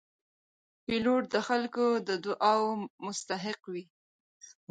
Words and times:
پیلوټ 0.85 1.23
د 1.33 1.35
خلکو 1.47 1.85
د 2.07 2.09
دعاو 2.25 2.65
مستحق 3.05 3.61
وي. 3.73 3.83